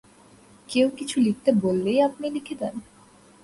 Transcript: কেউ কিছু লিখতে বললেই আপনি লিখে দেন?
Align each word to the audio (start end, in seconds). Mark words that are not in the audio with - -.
কেউ 0.69 0.87
কিছু 0.89 1.15
লিখতে 1.19 1.49
বললেই 1.61 1.99
আপনি 2.01 2.25
লিখে 2.29 2.55
দেন? 2.55 2.75